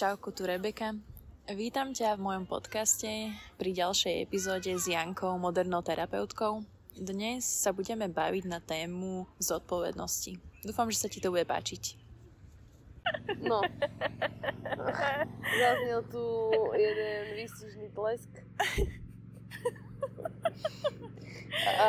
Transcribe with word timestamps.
Čauko, 0.00 0.32
tu 0.32 0.48
Rebeka. 0.48 0.96
Vítam 1.52 1.92
ťa 1.92 2.16
v 2.16 2.24
mojom 2.24 2.48
podcaste 2.48 3.36
pri 3.60 3.70
ďalšej 3.76 4.24
epizóde 4.24 4.72
s 4.72 4.88
Jankou, 4.88 5.36
modernou 5.36 5.84
terapeutkou. 5.84 6.64
Dnes 6.96 7.44
sa 7.44 7.76
budeme 7.76 8.08
baviť 8.08 8.48
na 8.48 8.64
tému 8.64 9.28
zodpovednosti. 9.36 10.40
Dúfam, 10.64 10.88
že 10.88 11.04
sa 11.04 11.12
ti 11.12 11.20
to 11.20 11.28
bude 11.28 11.44
páčiť. 11.44 12.00
No. 13.44 13.60
Zaznel 15.60 16.00
tu 16.08 16.24
jeden 16.80 17.36
výstižný 17.36 17.92
plesk. 17.92 18.32
A 21.76 21.88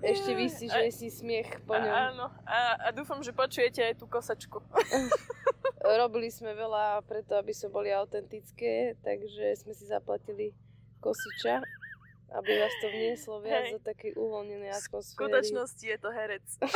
ešte 0.00 0.32
výstižnejší 0.32 1.08
smiech 1.12 1.60
po 1.68 1.76
ňom. 1.76 1.92
Áno, 1.92 2.32
a, 2.48 2.80
a 2.80 2.88
dúfam, 2.96 3.20
že 3.20 3.36
počujete 3.36 3.92
aj 3.92 4.00
tú 4.00 4.08
kosačku. 4.08 4.64
Robili 5.86 6.28
sme 6.34 6.50
veľa 6.52 7.06
preto, 7.06 7.38
aby 7.38 7.54
sme 7.54 7.70
boli 7.70 7.88
autentické, 7.94 8.98
takže 9.06 9.54
sme 9.54 9.72
si 9.72 9.86
zaplatili 9.86 10.50
kosiča, 10.98 11.62
aby 12.34 12.50
vás 12.58 12.74
to 12.82 12.86
vnieslo 12.90 13.38
viac 13.38 13.70
Hej. 13.70 13.78
do 13.78 13.80
takej 13.86 14.12
uvoľnenej 14.18 14.74
V 14.74 14.78
atmosféry. 14.82 15.14
skutočnosti 15.14 15.84
je 15.86 15.98
to 16.02 16.10
herec. 16.10 16.46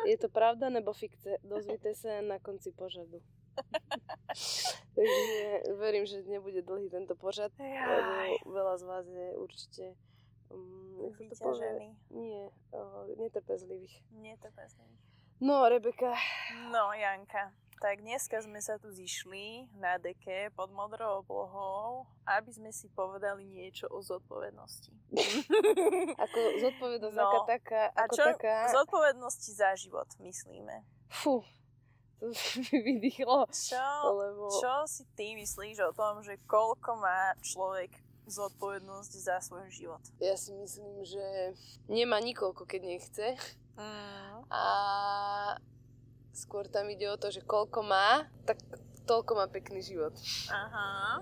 Je 0.00 0.16
to 0.16 0.32
pravda 0.32 0.72
nebo 0.72 0.96
fikce? 0.96 1.36
Dozvíte 1.44 1.92
sa 1.92 2.24
na 2.24 2.40
konci 2.40 2.72
pořadu. 2.72 3.20
Takže 4.96 5.76
verím, 5.76 6.06
že 6.06 6.24
nebude 6.24 6.62
dlhý 6.62 6.90
tento 6.90 7.14
pořad, 7.14 7.52
lebo 7.60 8.48
veľa 8.48 8.74
z 8.80 8.84
vás 8.88 9.06
je 9.06 9.28
určite 9.36 9.84
um, 10.48 11.12
to 11.28 11.36
povie? 11.36 11.92
Nie, 12.10 12.48
uh, 12.72 13.04
netrpezlivých. 13.20 14.02
Netrpezlivý. 14.16 14.96
No, 15.40 15.68
Rebeka, 15.68 16.16
No, 16.72 16.92
Janka, 16.92 17.52
tak 17.80 17.98
dneska 17.98 18.36
sme 18.38 18.60
sa 18.60 18.76
tu 18.76 18.88
zišli 18.88 19.72
na 19.74 19.96
deke 19.96 20.52
pod 20.52 20.68
modrou 20.70 21.20
oblohou, 21.20 22.04
aby 22.28 22.50
sme 22.50 22.70
si 22.70 22.86
povedali 22.90 23.42
niečo 23.42 23.88
o 23.88 23.98
zodpovednosti. 23.98 24.92
ako 26.22 26.38
zodpovednosť 26.60 27.16
No. 27.16 27.24
aká 27.24 27.40
taká, 27.50 27.82
A 27.90 28.04
ako 28.04 28.14
čo 28.14 28.24
taká, 28.28 28.68
zodpovednosti 28.68 29.50
za 29.50 29.72
život, 29.74 30.06
myslíme? 30.20 30.84
fú, 31.08 31.40
to 32.20 32.28
mi 32.62 32.78
vydýchlo, 32.78 33.48
Čo, 33.48 33.88
lebo 34.14 34.52
čo 34.52 34.84
si 34.84 35.08
ty 35.10 35.32
myslíš 35.34 35.80
o 35.82 35.92
tom, 35.92 36.20
že 36.20 36.36
koľko 36.44 36.94
má 36.96 37.32
človek 37.40 37.96
zodpovednosť 38.26 39.12
za 39.16 39.40
svoj 39.40 39.66
život? 39.68 40.04
ja 40.20 40.36
si 40.36 40.52
myslím, 40.52 41.00
že 41.02 41.56
nemá 41.86 42.20
nikoľko, 42.20 42.62
keď 42.62 42.80
nechce 42.86 43.26
Mm. 43.70 44.44
a 44.52 44.64
skôr 46.40 46.64
tam 46.64 46.88
ide 46.88 47.04
o 47.12 47.20
to, 47.20 47.28
že 47.28 47.44
koľko 47.44 47.84
má, 47.84 48.24
tak 48.48 48.56
toľko 49.04 49.32
má 49.36 49.46
pekný 49.52 49.84
život. 49.84 50.16
Aha. 50.48 51.20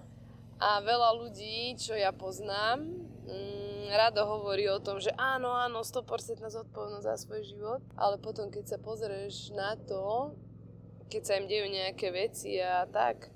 A 0.58 0.68
veľa 0.82 1.10
ľudí, 1.18 1.74
čo 1.78 1.94
ja 1.94 2.14
poznám, 2.14 2.82
mm, 3.26 3.94
rado 3.94 4.22
hovorí 4.26 4.66
o 4.70 4.82
tom, 4.82 5.02
že 5.02 5.14
áno, 5.14 5.54
áno, 5.54 5.82
100% 5.82 6.46
zodpovednosť 6.46 7.06
za 7.06 7.16
svoj 7.18 7.42
život, 7.46 7.82
ale 7.94 8.18
potom, 8.18 8.50
keď 8.50 8.74
sa 8.74 8.78
pozrieš 8.78 9.54
na 9.54 9.74
to, 9.74 10.34
keď 11.10 11.22
sa 11.24 11.32
im 11.38 11.46
dejú 11.46 11.66
nejaké 11.70 12.10
veci 12.10 12.58
a 12.58 12.86
tak, 12.86 13.30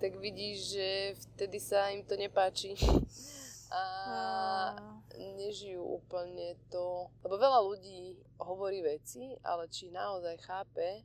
tak 0.00 0.16
vidíš, 0.16 0.56
že 0.76 0.88
vtedy 1.36 1.58
sa 1.60 1.92
im 1.92 2.04
to 2.04 2.16
nepáči. 2.16 2.76
A. 3.70 4.99
nežijú 5.40 5.80
úplne 5.80 6.60
to... 6.68 7.08
Lebo 7.24 7.40
veľa 7.40 7.60
ľudí 7.64 8.20
hovorí 8.36 8.84
veci, 8.84 9.32
ale 9.40 9.72
či 9.72 9.88
naozaj 9.88 10.36
chápe 10.44 11.00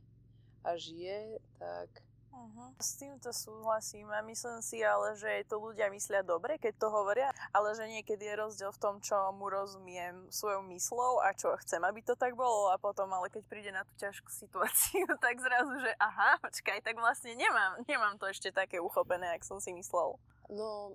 a 0.60 0.76
žije, 0.76 1.40
tak 1.56 2.06
Uh-huh. 2.36 2.68
S 2.76 3.00
týmto 3.00 3.32
súhlasím 3.32 4.12
a 4.12 4.20
myslím 4.20 4.60
si 4.60 4.84
ale, 4.84 5.16
že 5.16 5.48
to 5.48 5.56
ľudia 5.56 5.88
myslia 5.88 6.20
dobre, 6.20 6.60
keď 6.60 6.76
to 6.76 6.92
hovoria, 6.92 7.32
ale 7.48 7.72
že 7.72 7.88
niekedy 7.88 8.28
je 8.28 8.36
rozdiel 8.36 8.70
v 8.76 8.82
tom, 8.82 9.00
čo 9.00 9.16
mu 9.32 9.48
rozumiem 9.48 10.28
svojou 10.28 10.60
myslou 10.68 11.24
a 11.24 11.32
čo 11.32 11.56
chcem, 11.64 11.80
aby 11.80 12.04
to 12.04 12.12
tak 12.12 12.36
bolo 12.36 12.68
a 12.68 12.76
potom, 12.76 13.08
ale 13.08 13.32
keď 13.32 13.42
príde 13.48 13.72
na 13.72 13.88
tú 13.88 13.96
ťažkú 13.96 14.28
situáciu, 14.28 15.08
tak 15.24 15.40
zrazu, 15.40 15.80
že 15.80 15.96
aha, 15.96 16.36
počkaj, 16.44 16.84
tak 16.84 17.00
vlastne 17.00 17.32
nemám, 17.32 17.80
nemám 17.88 18.20
to 18.20 18.28
ešte 18.28 18.52
také 18.52 18.84
uchopené, 18.84 19.32
ak 19.32 19.40
som 19.40 19.56
si 19.56 19.72
myslel. 19.72 20.20
No 20.52 20.92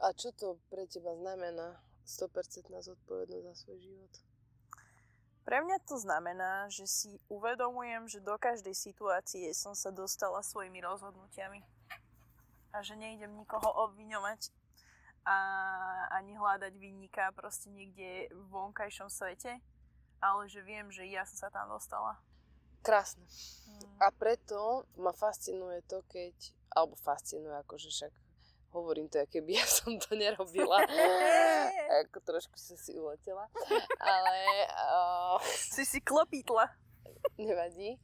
a 0.00 0.16
čo 0.16 0.32
to 0.32 0.56
pre 0.72 0.88
teba 0.88 1.12
znamená 1.20 1.76
100% 2.06 2.70
zodpovednosť 2.70 3.46
za 3.46 3.54
svoj 3.54 3.78
život? 3.80 4.12
Pre 5.42 5.58
mňa 5.58 5.78
to 5.82 5.98
znamená, 5.98 6.70
že 6.70 6.86
si 6.86 7.18
uvedomujem, 7.26 8.06
že 8.06 8.22
do 8.22 8.38
každej 8.38 8.78
situácie 8.78 9.50
som 9.50 9.74
sa 9.74 9.90
dostala 9.90 10.38
svojimi 10.38 10.78
rozhodnutiami. 10.78 11.66
A 12.70 12.80
že 12.80 12.94
nejdem 12.94 13.34
nikoho 13.34 13.66
obviňovať 13.90 14.54
a 15.22 15.36
ani 16.18 16.34
hľadať 16.34 16.72
vinníka 16.78 17.30
proste 17.34 17.70
niekde 17.70 18.30
v 18.30 18.42
vonkajšom 18.50 19.10
svete, 19.10 19.58
ale 20.22 20.42
že 20.46 20.62
viem, 20.62 20.90
že 20.90 21.06
ja 21.10 21.26
som 21.26 21.46
sa 21.46 21.48
tam 21.50 21.70
dostala. 21.70 22.18
Krásne. 22.82 23.22
Mm. 23.22 23.98
A 24.02 24.10
preto 24.14 24.86
ma 24.98 25.14
fascinuje 25.14 25.82
to, 25.86 26.02
keď... 26.10 26.34
Alebo 26.72 26.96
fascinuje, 26.96 27.52
akože 27.52 27.92
však 27.92 28.12
hovorím 28.72 29.08
to, 29.08 29.20
aké 29.20 29.40
by 29.44 29.52
ja 29.60 29.66
som 29.78 29.94
to 30.00 30.16
nerobila. 30.16 30.82
Ako 32.04 32.18
trošku 32.24 32.56
som 32.56 32.76
si 32.76 32.96
uletela. 32.96 33.46
Ale 34.00 34.36
uh, 34.72 35.36
Si 35.44 35.84
si 35.84 36.00
klopítla. 36.00 36.72
nevadí, 37.38 37.96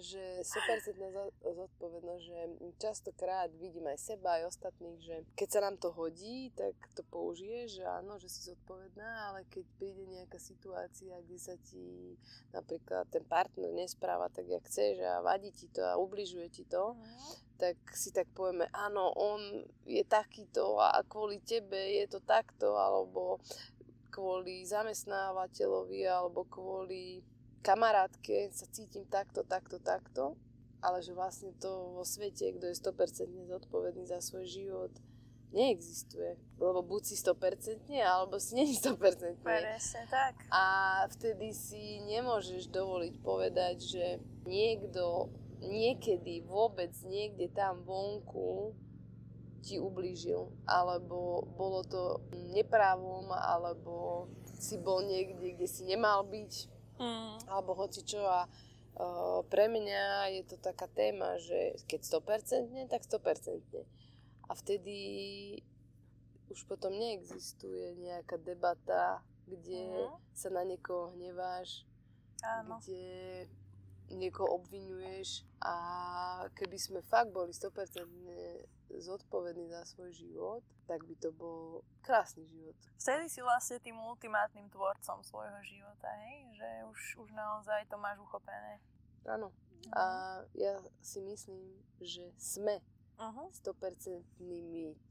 že 0.00 0.40
100% 0.40 0.96
zo- 1.12 1.34
zodpovednosť, 1.42 2.22
že 2.24 2.38
častokrát 2.80 3.50
vidím 3.58 3.90
aj 3.90 3.98
seba, 4.00 4.40
aj 4.40 4.48
ostatných, 4.48 5.00
že 5.02 5.16
keď 5.36 5.48
sa 5.48 5.60
nám 5.60 5.76
to 5.76 5.92
hodí, 5.92 6.48
tak 6.56 6.72
to 6.96 7.04
použiješ, 7.12 7.82
že 7.82 7.84
áno, 7.84 8.16
že 8.16 8.32
si 8.32 8.48
zodpovedná, 8.48 9.28
ale 9.28 9.44
keď 9.52 9.64
príde 9.76 10.04
nejaká 10.08 10.40
situácia, 10.40 11.18
kde 11.26 11.38
sa 11.38 11.54
ti 11.60 12.16
napríklad 12.54 13.10
ten 13.12 13.24
partner 13.26 13.74
nespráva 13.74 14.32
tak, 14.32 14.48
jak 14.48 14.64
chceš 14.64 15.04
a 15.04 15.20
vadí 15.20 15.52
ti 15.52 15.68
to 15.68 15.84
a 15.84 16.00
ubližuje 16.00 16.48
ti 16.48 16.64
to, 16.64 16.96
tak 17.60 17.76
si 17.92 18.10
tak 18.10 18.26
povieme, 18.32 18.66
áno, 18.72 19.12
on 19.12 19.62
je 19.86 20.02
takýto 20.08 20.80
a 20.80 20.98
kvôli 21.06 21.38
tebe 21.44 21.78
je 21.78 22.06
to 22.10 22.18
takto, 22.24 22.74
alebo 22.74 23.38
kvôli 24.12 24.68
zamestnávateľovi, 24.68 26.04
alebo 26.04 26.44
kvôli 26.44 27.24
kamarátke 27.62 28.50
sa 28.50 28.66
cítim 28.68 29.06
takto, 29.06 29.46
takto, 29.46 29.78
takto, 29.78 30.34
ale 30.82 30.98
že 31.00 31.14
vlastne 31.14 31.54
to 31.62 31.94
vo 31.94 32.02
svete, 32.02 32.58
kto 32.58 32.66
je 32.68 32.76
100% 32.76 33.46
zodpovedný 33.46 34.04
za 34.10 34.18
svoj 34.18 34.44
život, 34.50 34.92
neexistuje. 35.54 36.36
Lebo 36.58 36.82
buď 36.82 37.02
si 37.12 37.14
100% 37.14 37.86
alebo 38.02 38.42
si 38.42 38.58
není 38.58 38.74
100%. 38.74 39.46
Presne 39.46 40.02
tak. 40.10 40.34
A 40.50 40.64
vtedy 41.14 41.54
si 41.54 42.02
nemôžeš 42.08 42.66
dovoliť 42.72 43.14
povedať, 43.22 43.76
že 43.78 44.06
niekto 44.42 45.30
niekedy 45.62 46.42
vôbec 46.42 46.90
niekde 47.06 47.46
tam 47.54 47.86
vonku 47.86 48.74
ti 49.62 49.78
ublížil, 49.78 50.50
alebo 50.66 51.46
bolo 51.54 51.86
to 51.86 52.18
neprávom, 52.50 53.30
alebo 53.30 54.26
si 54.58 54.74
bol 54.74 55.06
niekde, 55.06 55.54
kde 55.54 55.66
si 55.70 55.86
nemal 55.86 56.26
byť, 56.26 56.66
Mm. 57.02 57.50
alebo 57.50 57.74
hoci 57.74 58.06
čo 58.06 58.22
a 58.22 58.46
uh, 58.46 59.42
pre 59.50 59.66
mňa 59.66 60.30
je 60.38 60.42
to 60.46 60.56
taká 60.56 60.86
téma, 60.86 61.34
že 61.42 61.74
keď 61.90 62.00
100%, 62.22 62.86
tak 62.86 63.02
100%. 63.02 63.82
A 64.46 64.52
vtedy 64.54 64.96
už 66.46 66.62
potom 66.68 66.94
neexistuje 66.94 67.96
nejaká 67.98 68.38
debata, 68.38 69.18
kde 69.48 69.82
Mhm. 70.06 70.36
sa 70.36 70.48
na 70.54 70.62
niekoho 70.62 71.10
hneváš, 71.16 71.82
Áno. 72.44 72.78
kde 72.78 73.48
niekoho 74.14 74.60
obvinuješ 74.60 75.44
a 75.60 75.74
keby 76.54 76.76
sme 76.78 77.00
fakt 77.02 77.32
boli 77.32 77.52
100% 77.52 78.04
zodpovední 78.92 79.72
za 79.72 79.88
svoj 79.88 80.12
život, 80.12 80.62
tak 80.84 81.04
by 81.08 81.14
to 81.16 81.32
bol 81.32 81.80
krásny 82.04 82.44
život. 82.52 82.76
Vtedy 83.00 83.28
si 83.32 83.40
vlastne 83.40 83.80
tým 83.80 83.96
ultimátnym 83.96 84.68
tvorcom 84.68 85.24
svojho 85.24 85.60
života, 85.64 86.08
hej? 86.28 86.52
Že 86.60 86.68
už, 86.92 87.00
už 87.24 87.28
naozaj 87.32 87.88
to 87.88 87.96
máš 87.96 88.20
uchopené. 88.20 88.82
Áno. 89.24 89.48
A 89.96 90.04
ja 90.54 90.78
si 91.00 91.18
myslím, 91.24 91.80
že 91.98 92.28
sme 92.36 92.80
Uh-huh. 93.22 93.46
100% 93.54 94.24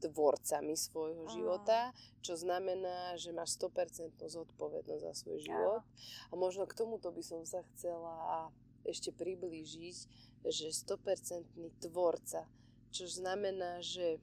tvorcami 0.04 0.74
svojho 0.76 1.24
Mhm. 1.24 1.32
života, 1.32 1.96
čo 2.20 2.36
znamená, 2.36 3.16
že 3.16 3.32
máš 3.32 3.56
100% 3.56 4.28
zodpovednosť 4.28 5.00
za 5.00 5.12
svoj 5.16 5.38
život. 5.40 5.80
A 6.28 6.32
možno 6.36 6.68
k 6.68 6.76
tomuto 6.76 7.08
by 7.08 7.22
som 7.24 7.40
sa 7.48 7.64
chcela 7.72 8.52
ešte 8.84 9.14
priblížiť, 9.14 9.96
že 10.46 10.66
100% 10.70 11.46
tvorca, 11.82 12.46
čo 12.90 13.04
znamená, 13.08 13.80
že 13.80 14.18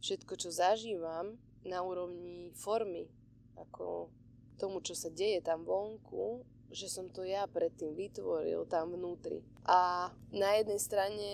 všetko, 0.00 0.32
čo 0.36 0.50
zažívam 0.50 1.36
na 1.64 1.84
úrovni 1.84 2.50
formy, 2.56 3.08
ako 3.56 4.08
tomu, 4.56 4.80
čo 4.84 4.96
sa 4.96 5.08
deje 5.08 5.40
tam 5.40 5.64
vonku, 5.64 6.44
že 6.70 6.86
som 6.86 7.10
to 7.10 7.26
ja 7.26 7.50
predtým 7.50 7.96
vytvoril 7.96 8.64
tam 8.68 8.94
vnútri. 8.94 9.42
A 9.66 10.12
na 10.30 10.50
jednej 10.60 10.80
strane 10.80 11.30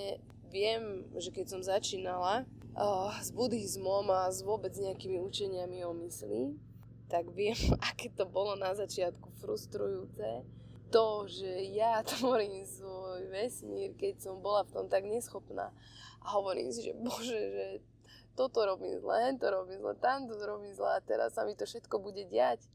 viem, 0.48 1.04
že 1.18 1.28
keď 1.34 1.46
som 1.52 1.60
začínala 1.60 2.48
uh, 2.72 3.12
s 3.20 3.34
buddhizmom 3.34 4.08
a 4.08 4.32
s 4.32 4.40
vôbec 4.40 4.72
nejakými 4.72 5.20
učeniami 5.20 5.84
o 5.84 5.92
mysli, 6.06 6.56
tak 7.10 7.30
viem, 7.34 7.56
aké 7.92 8.08
to 8.14 8.24
bolo 8.24 8.56
na 8.56 8.72
začiatku 8.72 9.28
frustrujúce. 9.42 10.46
To, 10.90 11.26
že 11.26 11.74
ja 11.74 12.02
tvorím 12.16 12.62
svoj 12.62 13.26
vesmír, 13.30 13.94
keď 13.98 14.22
som 14.22 14.42
bola 14.42 14.62
v 14.62 14.72
tom 14.72 14.86
tak 14.86 15.02
neschopná. 15.04 15.74
A 16.22 16.26
hovorím 16.34 16.70
si, 16.70 16.86
že 16.86 16.94
bože, 16.94 17.38
že 17.38 17.66
toto 18.36 18.66
robím 18.68 19.00
zle, 19.00 19.32
to 19.40 19.48
robím 19.48 19.80
zle, 19.80 19.94
tamto 19.96 20.36
robím 20.36 20.74
zle 20.76 20.98
a 20.98 21.00
teraz 21.00 21.32
sa 21.34 21.48
mi 21.48 21.56
to 21.56 21.64
všetko 21.64 21.98
bude 21.98 22.28
diať. 22.28 22.68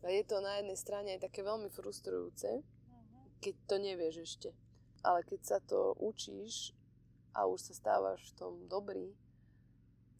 A 0.00 0.08
je 0.08 0.24
to 0.24 0.40
na 0.40 0.62
jednej 0.62 0.78
strane 0.78 1.08
aj 1.18 1.28
také 1.28 1.44
veľmi 1.44 1.68
frustrujúce, 1.68 2.64
keď 3.44 3.54
to 3.68 3.76
nevieš 3.76 4.16
ešte. 4.24 4.50
Ale 5.04 5.24
keď 5.24 5.40
sa 5.44 5.58
to 5.60 5.92
učíš 6.00 6.72
a 7.36 7.44
už 7.44 7.60
sa 7.60 7.74
stávaš 7.76 8.32
v 8.32 8.36
tom 8.36 8.52
dobrý, 8.68 9.12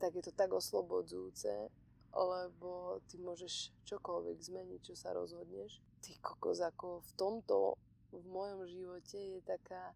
tak 0.00 0.16
je 0.16 0.24
to 0.24 0.32
tak 0.32 0.52
oslobodzujúce, 0.52 1.68
lebo 2.12 3.00
ty 3.08 3.20
môžeš 3.20 3.72
čokoľvek 3.84 4.36
zmeniť, 4.40 4.80
čo 4.80 4.94
sa 4.96 5.12
rozhodneš. 5.12 5.80
Ty 6.00 6.12
kokos, 6.24 6.64
ako 6.64 7.04
v 7.04 7.12
tomto, 7.16 7.76
v 8.10 8.24
mojom 8.26 8.66
živote 8.66 9.18
je 9.18 9.40
taká, 9.44 9.92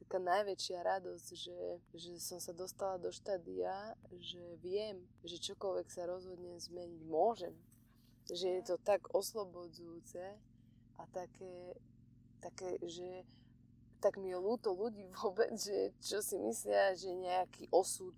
taká 0.00 0.18
najväčšia 0.18 0.80
radosť, 0.80 1.26
že, 1.36 1.58
že 1.92 2.10
som 2.18 2.40
sa 2.40 2.56
dostala 2.56 2.96
do 2.96 3.12
štádia, 3.12 3.94
že 4.16 4.40
viem, 4.64 5.04
že 5.22 5.38
čokoľvek 5.52 5.88
sa 5.92 6.08
rozhodne 6.08 6.56
zmeniť 6.56 7.02
môžem. 7.06 7.54
Že 8.26 8.48
je 8.58 8.62
to 8.64 8.76
tak 8.80 9.04
oslobodzujúce 9.12 10.24
a 10.96 11.02
také, 11.12 11.76
také 12.40 12.80
že 12.86 13.28
tak 14.02 14.18
mi 14.18 14.34
je 14.34 14.38
ľúto 14.42 14.74
ľudí 14.74 15.06
vôbec, 15.22 15.54
že 15.54 15.94
čo 16.02 16.18
si 16.18 16.36
myslia, 16.42 16.98
že 16.98 17.14
nejaký 17.14 17.70
osud, 17.70 18.12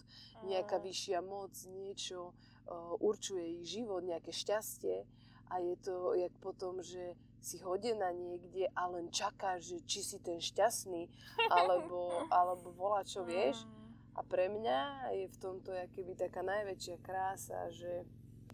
nejaká 0.48 0.81
vyššia 0.81 1.20
moc, 1.20 1.52
niečo 1.69 2.32
uh, 2.32 2.96
určuje 3.04 3.60
ich 3.60 3.76
život, 3.76 4.00
nejaké 4.00 4.32
šťastie 4.32 5.04
a 5.50 5.61
je 5.61 5.75
to 5.82 6.14
jak 6.14 6.32
potom, 6.41 6.82
že 6.82 7.17
si 7.44 7.61
hodená 7.61 8.08
niekde 8.17 8.73
a 8.73 8.88
len 8.88 9.12
čaká, 9.12 9.61
že 9.61 9.85
či 9.85 10.00
si 10.00 10.19
ten 10.25 10.41
šťastný, 10.41 11.08
alebo, 11.52 12.08
alebo 12.32 12.73
volá 12.73 13.05
čo 13.05 13.25
vieš. 13.25 13.69
A 14.14 14.23
pre 14.23 14.49
mňa 14.49 15.11
je 15.12 15.26
v 15.26 15.37
tomto 15.43 15.75
keby 15.93 16.14
taká 16.14 16.41
najväčšia 16.41 16.96
krása, 17.02 17.69
že 17.75 18.06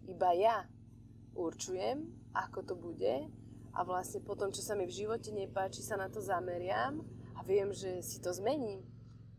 iba 0.09 0.33
ja 0.33 0.65
určujem, 1.37 2.09
ako 2.33 2.59
to 2.65 2.73
bude 2.75 3.29
a 3.71 3.79
vlastne 3.87 4.19
potom, 4.19 4.51
čo 4.51 4.59
sa 4.59 4.75
mi 4.75 4.83
v 4.83 4.97
živote 5.03 5.31
nepáči, 5.31 5.79
sa 5.79 5.95
na 5.95 6.11
to 6.11 6.19
zameriam 6.19 6.99
a 7.39 7.45
viem, 7.47 7.71
že 7.71 8.03
si 8.03 8.19
to 8.19 8.35
zmením. 8.35 8.83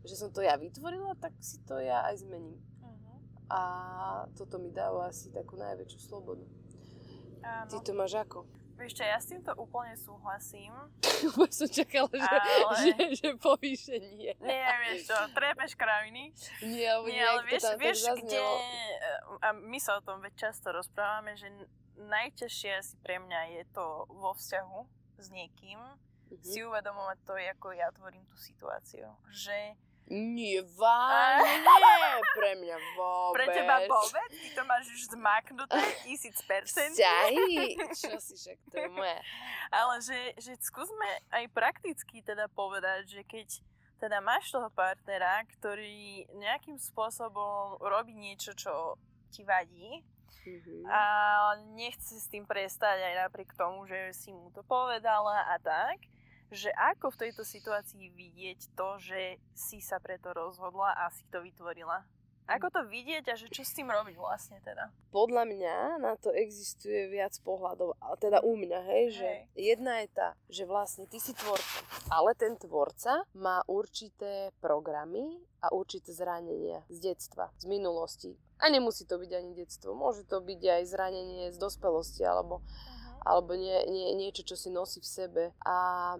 Že 0.03 0.15
som 0.17 0.29
to 0.33 0.41
ja 0.41 0.57
vytvorila, 0.57 1.13
tak 1.21 1.37
si 1.39 1.61
to 1.63 1.77
ja 1.77 2.03
aj 2.09 2.25
zmením. 2.25 2.57
Uh-huh. 2.81 3.17
A 3.47 3.61
toto 4.33 4.57
mi 4.57 4.73
dáva 4.73 5.13
asi 5.13 5.29
takú 5.29 5.55
najväčšiu 5.55 5.99
slobodu. 6.01 6.43
Áno. 7.43 7.69
Ty 7.69 7.77
to 7.83 7.91
máš 7.93 8.13
ako? 8.17 8.47
Vieš 8.73 8.93
čo, 8.97 9.03
ja 9.05 9.21
s 9.21 9.29
týmto 9.29 9.53
úplne 9.53 9.93
súhlasím. 9.93 10.73
Úplne 11.29 11.53
som 11.53 11.69
čakala, 11.69 12.09
že, 12.09 12.35
ale... 12.41 12.75
že, 12.81 12.93
že 13.21 13.29
povíš, 13.37 13.85
že 13.85 13.97
nie. 14.01 14.33
Nie, 14.41 14.69
vieš 14.81 15.13
čo, 15.13 15.15
trepeš 15.31 15.77
kraviny. 15.77 16.33
Nie, 16.65 16.97
nie, 17.05 17.21
ale 17.21 17.45
vieš, 17.45 17.63
vieš 17.77 18.01
kde... 18.17 18.41
A 19.45 19.53
my 19.53 19.77
sa 19.77 20.01
o 20.01 20.01
tom 20.01 20.19
veď 20.25 20.49
často 20.49 20.73
rozprávame, 20.73 21.37
že 21.37 21.53
najťažšie 22.01 22.71
asi 22.73 22.95
pre 23.05 23.21
mňa 23.21 23.61
je 23.61 23.63
to 23.71 24.09
vo 24.09 24.33
vzťahu 24.33 24.79
s 25.21 25.27
niekým, 25.29 25.77
mm-hmm. 25.79 26.41
si 26.41 26.65
uvedomovať 26.65 27.17
to, 27.29 27.33
ako 27.37 27.67
ja 27.77 27.93
tvorím 27.93 28.25
tú 28.25 28.35
situáciu. 28.41 29.13
Že 29.29 29.77
nie, 30.11 30.59
vážne, 30.75 31.63
pre 32.33 32.51
mňa 32.57 32.77
vôbec. 32.97 33.37
Pre 33.37 33.45
teba 33.53 33.75
vôbec? 33.85 34.29
Ty 34.33 34.49
to 34.57 34.63
máš 34.65 34.85
už 34.89 35.01
zmaknuté 35.13 35.79
tisíc 36.03 36.37
percent. 36.43 36.93
Vzťahy? 36.97 37.77
Čo 38.01 38.17
si 38.19 38.33
však, 38.35 38.57
to 38.73 38.75
je 38.77 38.89
moje. 38.89 39.17
Ale 39.69 39.93
že, 40.01 40.19
že 40.41 40.51
skúsme 40.59 41.07
aj 41.31 41.45
prakticky 41.53 42.25
teda 42.25 42.49
povedať, 42.51 43.07
že 43.07 43.21
keď 43.23 43.47
teda 44.01 44.19
máš 44.19 44.51
toho 44.51 44.67
partnera, 44.73 45.45
ktorý 45.57 46.27
nejakým 46.35 46.75
spôsobom 46.75 47.79
robí 47.79 48.11
niečo, 48.17 48.51
čo 48.57 48.97
ti 49.29 49.45
vadí, 49.45 50.03
Mm-hmm. 50.43 50.91
A 50.91 51.01
nechce 51.71 52.19
s 52.19 52.27
tým 52.27 52.43
prestať 52.43 52.99
aj 52.99 53.15
napriek 53.15 53.55
tomu, 53.55 53.87
že 53.87 54.11
si 54.11 54.27
mu 54.35 54.51
to 54.51 54.59
povedala 54.67 55.39
a 55.47 55.55
tak 55.55 56.03
že 56.53 56.69
ako 56.77 57.09
v 57.09 57.19
tejto 57.27 57.41
situácii 57.41 58.13
vidieť 58.13 58.77
to, 58.77 59.01
že 59.01 59.41
si 59.57 59.81
sa 59.81 59.97
preto 59.97 60.29
rozhodla 60.37 60.93
a 60.93 61.09
si 61.09 61.25
to 61.33 61.41
vytvorila? 61.41 62.05
Ako 62.43 62.67
to 62.67 62.83
vidieť 62.83 63.23
a 63.31 63.39
že 63.39 63.47
čo 63.47 63.63
s 63.63 63.71
tým 63.71 63.87
robiť 63.87 64.19
vlastne 64.19 64.59
teda? 64.67 64.91
Podľa 65.15 65.47
mňa 65.47 65.75
na 66.03 66.19
to 66.19 66.35
existuje 66.35 67.07
viac 67.07 67.31
pohľadov, 67.39 67.95
teda 68.19 68.43
u 68.43 68.59
mňa, 68.59 68.79
hej, 68.83 69.05
že 69.15 69.29
hej. 69.29 69.73
jedna 69.75 70.03
je 70.03 70.07
tá, 70.11 70.29
že 70.51 70.67
vlastne 70.67 71.07
ty 71.07 71.23
si 71.23 71.31
tvorca, 71.31 71.79
ale 72.11 72.35
ten 72.35 72.59
tvorca 72.59 73.23
má 73.39 73.63
určité 73.71 74.51
programy 74.59 75.39
a 75.63 75.71
určité 75.71 76.11
zranenia 76.11 76.83
z 76.91 77.15
detstva, 77.15 77.47
z 77.55 77.65
minulosti. 77.71 78.35
A 78.59 78.67
nemusí 78.67 79.07
to 79.07 79.15
byť 79.15 79.31
ani 79.31 79.51
detstvo, 79.55 79.95
môže 79.95 80.27
to 80.27 80.43
byť 80.43 80.59
aj 80.59 80.83
zranenie 80.87 81.47
z 81.51 81.57
dospelosti 81.59 82.27
alebo 82.27 82.59
alebo 83.23 83.55
nie, 83.55 83.75
nie, 83.89 84.13
niečo, 84.15 84.43
čo 84.43 84.55
si 84.59 84.69
nosí 84.69 84.99
v 84.99 85.09
sebe. 85.09 85.43
A 85.63 85.77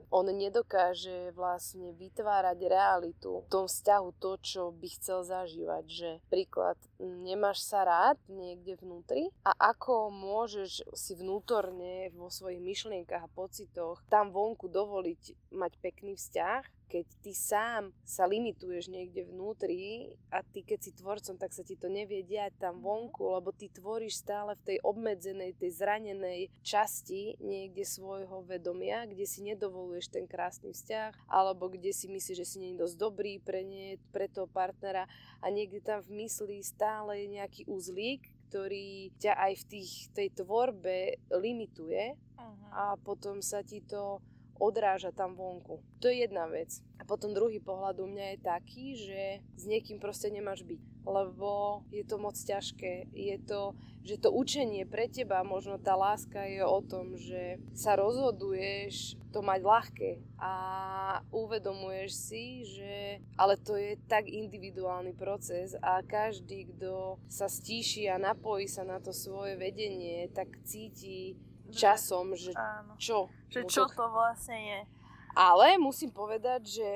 on 0.10 0.28
nedokáže 0.32 1.32
vlastne 1.36 1.92
vytvárať 1.96 2.60
realitu 2.66 3.44
v 3.44 3.52
tom 3.52 3.66
vzťahu 3.68 4.10
to, 4.20 4.32
čo 4.42 4.62
by 4.72 4.88
chcel 5.00 5.24
zažívať, 5.28 5.84
že 5.88 6.10
príklad, 6.32 6.80
nemáš 7.00 7.64
sa 7.64 7.84
rád 7.84 8.18
niekde 8.32 8.80
vnútri? 8.80 9.30
A 9.44 9.52
ako 9.56 10.10
môžeš 10.10 10.88
si 10.96 11.14
vnútorne 11.16 12.10
vo 12.16 12.32
svojich 12.32 12.64
myšlienkach 12.64 13.28
a 13.28 13.34
pocitoch 13.36 14.02
tam 14.08 14.32
vonku 14.32 14.72
dovoliť 14.72 15.54
mať 15.54 15.72
pekný 15.80 16.16
vzťah, 16.16 16.64
keď 16.94 17.10
ty 17.26 17.34
sám 17.34 17.90
sa 18.06 18.30
limituješ 18.30 18.94
niekde 18.94 19.26
vnútri 19.26 20.14
a 20.30 20.46
ty 20.46 20.62
keď 20.62 20.80
si 20.86 20.92
tvorcom, 20.94 21.42
tak 21.42 21.50
sa 21.50 21.66
ti 21.66 21.74
to 21.74 21.90
nevie 21.90 22.22
diať 22.22 22.54
tam 22.62 22.78
mhm. 22.78 22.84
vonku, 22.86 23.34
lebo 23.34 23.50
ty 23.50 23.74
tvoríš 23.74 24.22
stále 24.22 24.54
v 24.62 24.66
tej 24.70 24.78
obmedzenej, 24.86 25.58
tej 25.58 25.74
zranenej 25.74 26.54
časti 26.62 27.42
niekde 27.42 27.82
svojho 27.82 28.46
vedomia, 28.46 29.10
kde 29.10 29.26
si 29.26 29.42
nedovoluješ 29.42 30.14
ten 30.14 30.30
krásny 30.30 30.70
vzťah, 30.70 31.26
alebo 31.26 31.74
kde 31.74 31.90
si 31.90 32.06
myslíš, 32.06 32.38
že 32.38 32.46
si 32.46 32.58
nie 32.62 32.78
je 32.78 32.86
dosť 32.86 32.96
dobrý 33.02 33.42
pre, 33.42 33.66
nie, 33.66 33.98
pre 34.14 34.30
toho 34.30 34.46
partnera 34.46 35.10
a 35.42 35.50
niekde 35.50 35.82
tam 35.82 36.06
v 36.06 36.22
mysli 36.22 36.62
stále 36.62 37.26
je 37.26 37.28
nejaký 37.42 37.62
uzlík, 37.66 38.22
ktorý 38.54 39.10
ťa 39.18 39.34
aj 39.34 39.54
v 39.60 39.64
tých, 39.66 39.92
tej 40.14 40.30
tvorbe 40.38 41.18
limituje 41.34 42.14
uh-huh. 42.14 42.70
a 42.70 42.84
potom 43.02 43.42
sa 43.42 43.66
ti 43.66 43.82
to 43.82 44.22
odráža 44.60 45.12
tam 45.12 45.36
vonku. 45.36 45.82
To 46.02 46.10
je 46.10 46.26
jedna 46.26 46.46
vec. 46.48 46.82
A 47.00 47.04
potom 47.04 47.36
druhý 47.36 47.60
pohľad 47.60 48.00
u 48.00 48.08
mňa 48.08 48.26
je 48.36 48.40
taký, 48.40 48.86
že 48.96 49.22
s 49.60 49.64
niekým 49.68 50.00
proste 50.00 50.32
nemáš 50.32 50.64
byť. 50.64 50.82
Lebo 51.04 51.84
je 51.92 52.04
to 52.08 52.16
moc 52.16 52.38
ťažké. 52.38 53.12
Je 53.12 53.38
to, 53.44 53.76
že 54.08 54.20
to 54.24 54.32
učenie 54.32 54.88
pre 54.88 55.12
teba, 55.12 55.44
možno 55.44 55.76
tá 55.80 55.96
láska 56.00 56.44
je 56.48 56.64
o 56.64 56.80
tom, 56.80 57.20
že 57.20 57.60
sa 57.76 58.00
rozhoduješ 58.00 59.20
to 59.34 59.42
mať 59.42 59.62
ľahké 59.66 60.12
a 60.38 60.54
uvedomuješ 61.34 62.12
si, 62.14 62.46
že 62.70 63.20
ale 63.36 63.58
to 63.58 63.74
je 63.74 63.98
tak 64.06 64.30
individuálny 64.30 65.18
proces 65.18 65.74
a 65.82 66.06
každý, 66.06 66.70
kto 66.70 67.18
sa 67.26 67.50
stíši 67.50 68.08
a 68.14 68.22
napojí 68.22 68.70
sa 68.70 68.86
na 68.86 69.02
to 69.02 69.10
svoje 69.10 69.58
vedenie, 69.58 70.30
tak 70.30 70.54
cíti 70.64 71.34
časom, 71.74 72.38
že 72.38 72.54
Áno. 72.54 72.94
čo. 73.02 73.28
Že 73.50 73.62
čo 73.66 73.84
to 73.90 74.06
vlastne 74.14 74.58
je. 74.58 74.80
Ale 75.34 75.82
musím 75.82 76.14
povedať, 76.14 76.78
že 76.78 76.88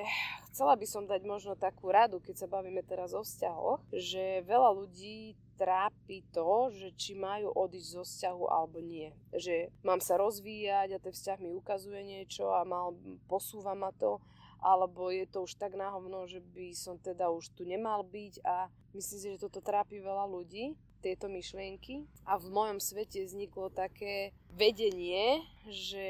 chcela 0.54 0.78
by 0.78 0.86
som 0.86 1.10
dať 1.10 1.26
možno 1.26 1.58
takú 1.58 1.90
radu, 1.90 2.22
keď 2.22 2.46
sa 2.46 2.48
bavíme 2.50 2.86
teraz 2.86 3.18
o 3.18 3.26
vzťahoch, 3.26 3.82
že 3.90 4.46
veľa 4.46 4.78
ľudí 4.78 5.34
trápi 5.58 6.22
to, 6.30 6.70
že 6.70 6.94
či 6.94 7.18
majú 7.18 7.50
odísť 7.50 7.90
zo 7.98 8.04
vzťahu 8.06 8.44
alebo 8.46 8.78
nie. 8.78 9.10
Že 9.34 9.74
mám 9.82 9.98
sa 9.98 10.22
rozvíjať 10.22 10.94
a 10.94 11.02
ten 11.02 11.14
vzťah 11.14 11.38
mi 11.42 11.50
ukazuje 11.58 11.98
niečo 12.06 12.54
a 12.54 12.62
mal, 12.62 12.94
posúva 13.26 13.74
ma 13.74 13.90
to, 13.98 14.22
alebo 14.62 15.10
je 15.10 15.26
to 15.26 15.46
už 15.46 15.58
tak 15.58 15.74
náhovno, 15.74 16.30
že 16.30 16.42
by 16.42 16.78
som 16.78 17.02
teda 17.02 17.34
už 17.34 17.54
tu 17.58 17.66
nemal 17.66 18.06
byť 18.06 18.46
a 18.46 18.70
myslím 18.94 19.18
si, 19.18 19.28
že 19.34 19.44
toto 19.50 19.66
trápi 19.66 19.98
veľa 19.98 20.30
ľudí 20.30 20.78
tieto 21.08 21.32
myšlienky 21.32 22.04
a 22.28 22.36
v 22.36 22.48
mojom 22.52 22.84
svete 22.84 23.24
vzniklo 23.24 23.72
také 23.72 24.36
vedenie, 24.52 25.40
že 25.72 26.08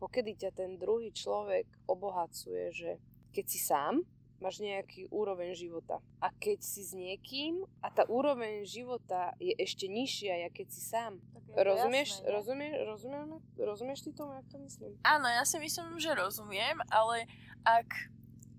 pokedy 0.00 0.32
ťa 0.40 0.50
ten 0.56 0.80
druhý 0.80 1.12
človek 1.12 1.68
obohacuje, 1.84 2.72
že 2.72 2.90
keď 3.36 3.44
si 3.44 3.60
sám, 3.60 4.00
máš 4.40 4.64
nejaký 4.64 5.08
úroveň 5.12 5.52
života. 5.52 6.00
A 6.20 6.32
keď 6.32 6.64
si 6.64 6.84
s 6.84 6.92
niekým 6.96 7.64
a 7.84 7.88
tá 7.92 8.04
úroveň 8.08 8.64
života 8.64 9.36
je 9.40 9.52
ešte 9.56 9.88
nižšia, 9.88 10.44
ja 10.44 10.48
keď 10.48 10.68
si 10.72 10.82
sám. 10.84 11.20
Rozumieš, 11.54 12.18
jasné, 12.18 12.28
rozumieš, 12.34 12.74
rozumieš, 12.82 13.26
rozumieš 13.60 14.00
ty 14.02 14.10
tomu, 14.10 14.34
jak 14.34 14.48
to 14.50 14.58
myslím? 14.58 14.92
Áno, 15.06 15.30
ja 15.30 15.46
si 15.46 15.56
myslím, 15.62 16.02
že 16.02 16.10
rozumiem, 16.16 16.82
ale 16.90 17.30
ak 17.62 17.88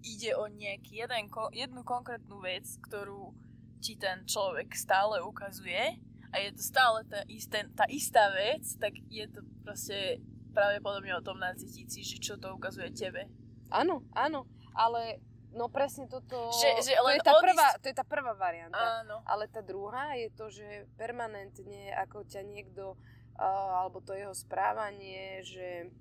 ide 0.06 0.32
o 0.38 0.48
nejaký 0.48 1.04
jeden, 1.04 1.28
jednu 1.52 1.82
konkrétnu 1.84 2.40
vec, 2.40 2.64
ktorú 2.88 3.36
ti 3.80 3.96
ten 3.96 4.24
človek 4.24 4.72
stále 4.72 5.22
ukazuje 5.22 6.00
a 6.30 6.36
je 6.38 6.52
to 6.52 6.62
stále 6.62 7.04
tá, 7.08 7.24
isté, 7.28 7.64
tá 7.72 7.86
istá 7.88 8.32
vec, 8.32 8.66
tak 8.76 8.94
je 9.08 9.26
to 9.28 9.40
proste 9.64 10.20
pravdepodobne 10.52 11.16
o 11.16 11.24
tom 11.24 11.40
nacítiť 11.40 11.88
si, 11.88 12.02
že 12.02 12.18
čo 12.20 12.36
to 12.36 12.56
ukazuje 12.56 12.92
tebe. 12.92 13.28
Áno, 13.68 14.04
áno, 14.12 14.48
ale 14.72 15.20
no 15.52 15.68
presne 15.68 16.08
toto, 16.08 16.52
Že- 16.52 16.84
že 16.84 16.94
to, 16.96 17.08
je 17.12 17.20
tá 17.24 17.34
odísť- 17.36 17.46
prvá, 17.48 17.68
to 17.80 17.86
je 17.88 17.96
tá 17.96 18.06
prvá 18.06 18.34
varianta. 18.36 19.04
Áno. 19.04 19.24
Ale 19.24 19.48
tá 19.48 19.64
druhá 19.64 20.16
je 20.16 20.30
to, 20.32 20.52
že 20.52 20.88
permanentne 20.96 21.96
ako 21.96 22.28
ťa 22.28 22.44
niekto, 22.44 23.00
uh, 23.40 23.84
alebo 23.84 24.04
to 24.04 24.12
jeho 24.12 24.36
správanie, 24.36 25.40
že 25.44 25.92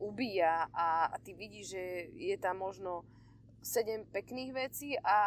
ubíja 0.00 0.66
a, 0.72 1.12
a 1.12 1.16
ty 1.20 1.32
vidíš, 1.32 1.66
že 1.76 1.84
je 2.16 2.36
tam 2.36 2.58
možno 2.58 3.04
7 3.62 4.08
pekných 4.10 4.50
vecí 4.50 4.98
a 4.98 5.18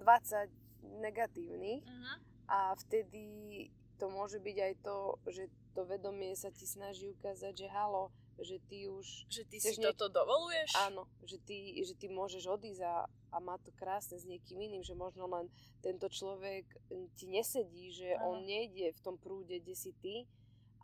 20 0.00 0.48
negatívnych 0.98 1.84
Mhm. 1.84 2.12
a 2.48 2.74
vtedy 2.76 3.22
to 3.96 4.12
môže 4.12 4.36
byť 4.38 4.56
aj 4.60 4.74
to, 4.84 4.96
že 5.26 5.44
to 5.72 5.84
vedomie 5.84 6.36
sa 6.36 6.52
ti 6.52 6.68
snaží 6.68 7.08
ukázať, 7.10 7.52
že 7.64 7.68
halo, 7.68 8.12
že 8.36 8.60
ty 8.68 8.84
už 8.84 9.24
Že 9.32 9.42
ty 9.48 9.56
si 9.56 9.80
toto 9.80 10.12
dovoluješ? 10.12 10.72
Áno, 10.84 11.08
že 11.24 11.40
ty, 11.40 11.80
že 11.80 11.96
ty 11.96 12.08
môžeš 12.08 12.44
odísť 12.44 12.84
a, 12.84 13.08
a 13.32 13.36
má 13.40 13.56
to 13.56 13.72
krásne 13.72 14.20
s 14.20 14.28
niekým 14.28 14.60
iným, 14.60 14.84
že 14.84 14.92
možno 14.92 15.24
len 15.24 15.48
tento 15.80 16.08
človek 16.12 16.68
ti 17.16 17.24
nesedí, 17.28 17.92
že 17.92 18.12
Áno. 18.20 18.36
on 18.36 18.44
nejde 18.44 18.92
v 18.92 19.00
tom 19.00 19.16
prúde, 19.16 19.56
kde 19.60 19.72
si 19.72 19.96
ty 20.04 20.28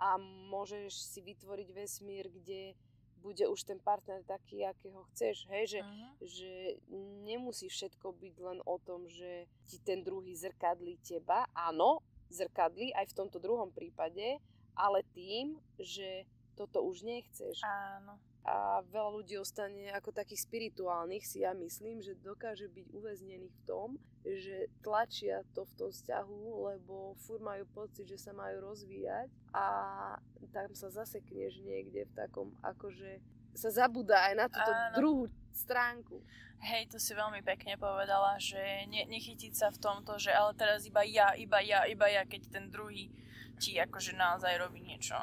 a 0.01 0.17
môžeš 0.49 0.93
si 0.97 1.21
vytvoriť 1.21 1.69
vesmír, 1.73 2.33
kde 2.33 2.73
bude 3.23 3.47
už 3.47 3.63
ten 3.63 3.79
partner 3.79 4.27
taký, 4.27 4.67
akého 4.67 5.07
chceš, 5.15 5.47
hej, 5.47 5.79
že, 5.79 5.81
že 6.27 6.53
nemusí 7.23 7.71
všetko 7.71 8.11
byť 8.19 8.35
len 8.43 8.59
o 8.67 8.77
tom, 8.83 9.07
že 9.07 9.47
ti 9.71 9.79
ten 9.79 10.03
druhý 10.03 10.35
zrkadlí 10.35 10.99
teba, 11.07 11.47
áno, 11.55 12.03
zrkadlí 12.35 12.91
aj 12.99 13.15
v 13.15 13.17
tomto 13.23 13.39
druhom 13.39 13.71
prípade, 13.71 14.43
ale 14.75 15.07
tým, 15.15 15.55
že 15.79 16.27
toto 16.59 16.83
už 16.83 17.07
nechceš. 17.07 17.63
Áno. 17.63 18.19
A 18.43 18.83
veľa 18.91 19.23
ľudí 19.23 19.39
ostane 19.39 19.95
ako 19.95 20.11
takých 20.11 20.51
spirituálnych, 20.51 21.23
si 21.23 21.47
ja 21.47 21.55
myslím, 21.55 22.03
že 22.03 22.19
dokáže 22.19 22.67
byť 22.67 22.87
uväznených 22.91 23.55
v 23.55 23.63
tom, 23.63 23.89
že 24.27 24.67
tlačia 24.83 25.47
to 25.55 25.63
v 25.63 25.73
tom 25.79 25.91
vzťahu, 25.95 26.41
lebo 26.75 27.15
fur 27.23 27.39
majú 27.39 27.63
pocit, 27.71 28.07
že 28.11 28.19
sa 28.19 28.35
majú 28.35 28.67
rozvíjať 28.67 29.31
a 29.55 29.67
tam 30.51 30.75
sa 30.75 30.91
zasekneš 30.91 31.63
niekde 31.63 32.03
v 32.11 32.13
takom, 32.19 32.51
akože 32.67 33.23
sa 33.55 33.71
zabúda 33.71 34.19
aj 34.27 34.35
na 34.35 34.47
túto 34.51 34.73
Áno. 34.75 34.95
druhú 34.99 35.25
stránku. 35.55 36.19
Hej, 36.63 36.95
to 36.95 36.99
si 36.99 37.13
veľmi 37.13 37.43
pekne 37.43 37.75
povedala, 37.75 38.39
že 38.39 38.87
ne, 38.87 39.07
nechytiť 39.07 39.53
sa 39.55 39.69
v 39.71 39.83
tomto, 39.83 40.19
že 40.19 40.31
ale 40.31 40.55
teraz 40.55 40.87
iba 40.87 41.03
ja, 41.03 41.35
iba 41.35 41.59
ja, 41.59 41.87
iba 41.87 42.07
ja, 42.07 42.23
keď 42.23 42.49
ten 42.49 42.67
druhý 42.71 43.11
ti 43.59 43.79
akože 43.79 44.15
naozaj 44.15 44.59
robí 44.59 44.83
niečo. 44.83 45.15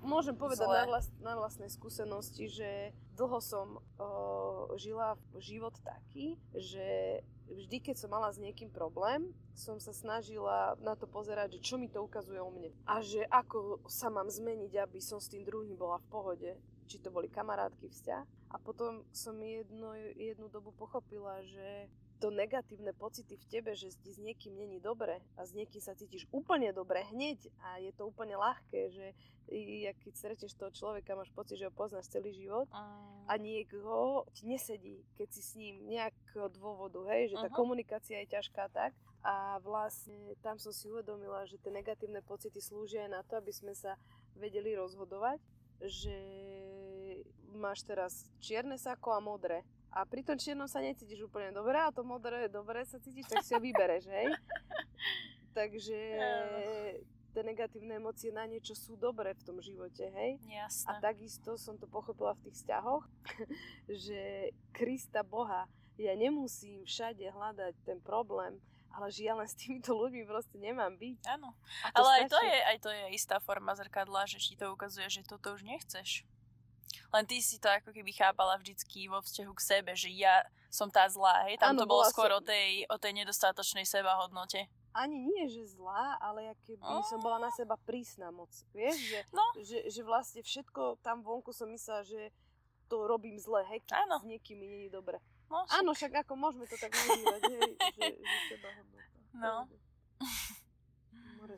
Môžem 0.00 0.32
povedať 0.32 0.64
na, 0.64 0.88
vlast, 0.88 1.12
na 1.20 1.34
vlastnej 1.36 1.68
skúsenosti, 1.68 2.48
že 2.48 2.96
dlho 3.14 3.38
som 3.44 3.78
o, 3.78 4.74
žila 4.80 5.20
život 5.36 5.76
taký, 5.84 6.40
že 6.56 7.20
vždy, 7.52 7.76
keď 7.84 7.96
som 8.00 8.10
mala 8.10 8.32
s 8.32 8.40
niekým 8.40 8.72
problém, 8.72 9.28
som 9.52 9.76
sa 9.78 9.92
snažila 9.92 10.74
na 10.80 10.96
to 10.96 11.04
pozerať, 11.04 11.58
že 11.58 11.64
čo 11.72 11.74
mi 11.76 11.86
to 11.92 12.02
ukazuje 12.02 12.40
o 12.40 12.50
mne. 12.50 12.72
A 12.88 13.04
že 13.04 13.22
ako 13.28 13.84
sa 13.86 14.08
mám 14.08 14.26
zmeniť, 14.32 14.72
aby 14.80 14.98
som 14.98 15.20
s 15.20 15.30
tým 15.30 15.44
druhým 15.44 15.76
bola 15.76 16.00
v 16.00 16.10
pohode. 16.10 16.50
Či 16.84 17.00
to 17.00 17.08
boli 17.08 17.32
kamarátky, 17.32 17.88
vzťah. 17.88 18.24
A 18.52 18.56
potom 18.60 19.02
som 19.12 19.34
jedno, 19.40 19.96
jednu 20.14 20.52
dobu 20.52 20.70
pochopila, 20.76 21.40
že 21.44 21.88
to 22.24 22.32
negatívne 22.32 22.96
pocity 22.96 23.36
v 23.36 23.46
tebe, 23.52 23.76
že 23.76 23.92
ti 24.00 24.08
s 24.08 24.16
niekým 24.16 24.56
není 24.56 24.80
dobre 24.80 25.20
a 25.36 25.44
s 25.44 25.52
niekým 25.52 25.84
sa 25.84 25.92
cítiš 25.92 26.24
úplne 26.32 26.72
dobre 26.72 27.04
hneď 27.12 27.52
a 27.60 27.76
je 27.84 27.92
to 27.92 28.08
úplne 28.08 28.32
ľahké, 28.32 28.80
že 28.88 29.06
keď 30.00 30.12
stretneš 30.16 30.56
toho 30.56 30.72
človeka, 30.72 31.12
máš 31.12 31.28
pocit, 31.36 31.60
že 31.60 31.68
ho 31.68 31.72
poznáš 31.76 32.08
celý 32.08 32.32
život 32.32 32.64
Mm. 32.72 33.28
a 33.28 33.32
niekto 33.36 33.92
ti 34.32 34.48
nesedí, 34.48 35.04
keď 35.20 35.28
si 35.36 35.42
s 35.44 35.52
ním 35.52 35.84
nejakého 35.84 36.48
dôvodu, 36.48 37.04
hej, 37.12 37.36
že 37.36 37.36
tá 37.36 37.52
Mhm. 37.52 37.56
komunikácia 37.60 38.16
je 38.24 38.32
ťažká 38.32 38.72
tak 38.72 38.96
a 39.20 39.60
vlastne 39.60 40.32
tam 40.40 40.56
som 40.56 40.72
si 40.72 40.88
uvedomila, 40.88 41.44
že 41.44 41.60
tie 41.60 41.68
negatívne 41.68 42.24
pocity 42.24 42.56
slúžia 42.56 43.04
aj 43.04 43.10
na 43.12 43.22
to, 43.28 43.36
aby 43.36 43.52
sme 43.52 43.76
sa 43.76 44.00
vedeli 44.32 44.72
rozhodovať, 44.72 45.44
že 45.84 46.16
máš 47.52 47.84
teraz 47.84 48.32
čierne 48.40 48.80
sako 48.80 49.12
a 49.12 49.20
modré. 49.20 49.60
A 49.94 50.02
pri 50.02 50.26
tom 50.26 50.34
čiernom 50.34 50.66
sa 50.66 50.82
necítiš 50.82 51.30
úplne 51.30 51.54
dobre 51.54 51.78
a 51.78 51.94
to 51.94 52.02
modré 52.02 52.50
dobre 52.50 52.82
sa 52.82 52.98
cítiš, 52.98 53.30
tak 53.30 53.46
si 53.46 53.54
ho 53.54 53.62
vybereš, 53.62 54.10
hej? 54.10 54.26
Takže 55.58 55.98
tie 57.30 57.42
negatívne 57.46 58.02
emócie 58.02 58.34
na 58.34 58.42
niečo 58.46 58.74
sú 58.74 58.98
dobré 58.98 59.38
v 59.38 59.42
tom 59.46 59.62
živote, 59.62 60.06
hej? 60.06 60.38
Jasné. 60.50 60.86
A 60.90 60.92
takisto 60.98 61.54
som 61.54 61.78
to 61.78 61.86
pochopila 61.86 62.34
v 62.38 62.50
tých 62.50 62.62
vzťahoch, 62.62 63.06
že 64.06 64.50
Krista 64.74 65.22
Boha, 65.22 65.70
ja 65.94 66.14
nemusím 66.18 66.82
všade 66.82 67.22
hľadať 67.30 67.74
ten 67.86 68.02
problém, 68.02 68.58
ale 68.94 69.10
že 69.10 69.26
ja 69.26 69.34
len 69.34 69.46
s 69.46 69.58
týmito 69.58 69.94
ľuďmi 69.94 70.22
proste 70.26 70.58
nemám 70.58 70.94
byť. 70.94 71.18
Áno. 71.38 71.54
Ale 71.94 72.22
aj 72.22 72.30
to, 72.30 72.38
stačí. 72.38 72.50
je, 72.50 72.58
aj 72.62 72.78
to 72.78 72.90
je 72.90 73.04
istá 73.14 73.36
forma 73.42 73.74
zrkadla, 73.74 74.26
že 74.30 74.38
ti 74.38 74.54
to 74.54 74.70
ukazuje, 74.70 75.06
že 75.10 75.26
toto 75.26 75.54
už 75.54 75.66
nechceš. 75.66 76.22
Len 77.12 77.24
ty 77.24 77.38
si 77.38 77.56
to 77.58 77.66
ako 77.66 77.90
keby 77.90 78.10
chápala 78.10 78.56
vždycky 78.56 79.06
vo 79.06 79.20
vzťahu 79.20 79.52
k 79.54 79.62
sebe, 79.62 79.92
že 79.94 80.10
ja 80.10 80.42
som 80.68 80.90
tá 80.90 81.06
zlá, 81.06 81.46
hej? 81.46 81.58
Tam 81.58 81.74
Áno, 81.74 81.82
to 81.82 81.90
bolo 81.90 82.02
skôr 82.06 82.28
som- 82.28 82.38
o 82.38 82.40
tej, 82.42 82.82
o 82.90 82.96
tej 82.98 83.12
nedostatočnej 83.14 83.86
sebahodnote. 83.86 84.66
Ani 84.94 85.18
nie, 85.18 85.50
že 85.50 85.74
zlá, 85.74 86.18
ale 86.18 86.50
ja 86.50 86.54
keby 86.62 86.82
som 87.06 87.18
bola 87.18 87.38
na 87.38 87.50
seba 87.50 87.74
prísna 87.82 88.30
moc. 88.30 88.50
Vieš, 88.70 88.94
že, 88.94 89.18
No. 89.34 89.42
že, 89.58 89.90
že 89.90 90.00
vlastne 90.02 90.38
všetko 90.40 91.02
tam 91.02 91.22
vonku 91.22 91.50
som 91.50 91.66
myslela, 91.66 92.06
že 92.06 92.30
to 92.86 93.06
robím 93.06 93.34
zle, 93.38 93.66
hej, 93.66 93.82
Áno. 93.90 94.22
s 94.22 94.26
niekým 94.26 94.54
mi 94.54 94.66
nie 94.70 94.82
je 94.86 94.94
dobre. 94.94 95.18
No, 95.50 95.66
Áno, 95.70 95.94
však 95.94 96.26
ako 96.26 96.38
môžeme 96.38 96.66
to 96.66 96.78
tak 96.78 96.94
nazývať, 96.94 97.40
hej, 97.42 97.70
že, 97.94 98.06
že 98.18 98.36
seba 98.54 98.68
hodnota. 98.70 99.18
No. 99.34 99.54
More, 101.38 101.56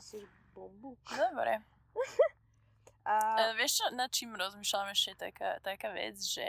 bombu? 0.53 0.97
Dobre. 1.07 1.61
A, 3.07 3.15
A 3.39 3.55
vieš 3.55 3.79
čo, 3.79 3.87
nad 3.95 4.11
čím 4.11 4.35
rozmýšľam 4.35 4.91
ešte 4.91 5.31
taká, 5.31 5.63
taká 5.63 5.95
vec, 5.95 6.19
že 6.19 6.43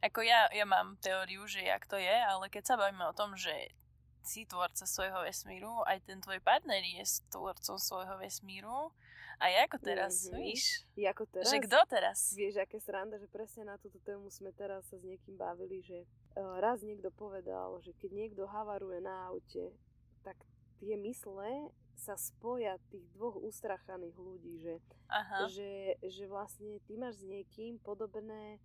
ako 0.00 0.24
ja, 0.24 0.48
ja 0.50 0.64
mám 0.64 0.96
teóriu, 0.98 1.44
že 1.44 1.60
jak 1.62 1.84
to 1.84 2.00
je, 2.00 2.16
ale 2.24 2.48
keď 2.48 2.64
sa 2.64 2.80
bavíme 2.80 3.04
o 3.04 3.12
tom, 3.12 3.36
že 3.36 3.52
si 4.24 4.48
tvorca 4.48 4.88
svojho 4.88 5.20
vesmíru, 5.20 5.84
aj 5.84 6.00
ten 6.08 6.18
tvoj 6.18 6.40
partner 6.40 6.80
je 6.80 7.04
tvorcom 7.28 7.76
svojho 7.76 8.16
vesmíru, 8.18 8.90
a 9.42 9.50
ako 9.66 9.76
teraz, 9.82 10.30
Mhm. 10.30 10.38
víš? 10.38 10.86
je 10.94 11.06
ako 11.10 11.24
teraz, 11.26 11.50
Že 11.50 11.58
kto 11.66 11.78
teraz? 11.90 12.18
vieš, 12.30 12.62
aké 12.62 12.78
sranda, 12.78 13.18
že 13.18 13.26
presne 13.26 13.66
na 13.66 13.74
túto 13.74 13.98
tému 14.06 14.30
sme 14.30 14.54
teraz 14.54 14.86
sa 14.86 14.94
s 14.94 15.02
niekým 15.02 15.34
bavili, 15.34 15.82
že 15.82 16.06
uh, 16.38 16.62
raz 16.62 16.78
niekto 16.86 17.10
povedal, 17.10 17.82
že 17.82 17.90
keď 17.98 18.10
niekto 18.14 18.46
havaruje 18.46 19.02
na 19.02 19.26
aute, 19.26 19.74
tak 20.22 20.38
tie 20.78 20.94
mysle 20.94 21.74
sa 22.02 22.14
spoja 22.16 22.82
tých 22.88 23.06
dvoch 23.12 23.38
ustrachaných 23.38 24.16
ľudí, 24.18 24.58
že, 24.58 24.74
Aha. 25.06 25.46
že, 25.46 25.70
že 26.02 26.26
vlastne 26.26 26.82
ty 26.82 26.94
máš 26.94 27.14
s 27.16 27.24
niekým 27.24 27.78
podobné 27.78 28.58